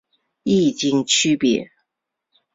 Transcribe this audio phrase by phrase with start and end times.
[0.41, 1.69] 异腈区别。